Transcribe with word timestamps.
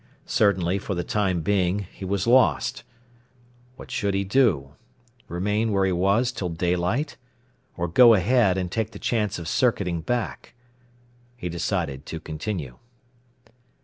Certainly, 0.25 0.79
for 0.79 0.95
the 0.95 1.03
time 1.03 1.41
being, 1.41 1.85
he 1.93 2.05
was 2.05 2.25
lost. 2.25 2.83
What 3.75 3.91
should 3.91 4.15
he 4.15 4.23
do? 4.23 4.73
Remain 5.27 5.71
where 5.71 5.85
he 5.85 5.91
was 5.91 6.31
till 6.31 6.49
daylight? 6.49 7.17
or 7.77 7.87
go 7.87 8.15
ahead, 8.15 8.57
and 8.57 8.71
take 8.71 8.93
the 8.93 8.97
chance 8.97 9.37
of 9.37 9.47
circuiting 9.47 10.01
back? 10.01 10.55
He 11.35 11.49
decided 11.49 12.07
to 12.07 12.19
continue. 12.19 12.79